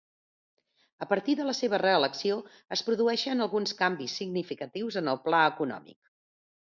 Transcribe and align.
A 1.05 1.07
partir 1.09 1.35
de 1.39 1.45
la 1.49 1.53
seva 1.57 1.79
reelecció, 1.83 2.37
es 2.77 2.83
produeixen 2.87 3.45
alguns 3.47 3.75
canvis 3.83 4.17
significatius 4.23 4.99
en 5.03 5.13
el 5.13 5.21
pla 5.29 5.43
econòmic. 5.55 6.01